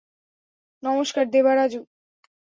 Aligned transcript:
নমস্কার, 0.83 1.25
দেবারাজু। 1.29 1.81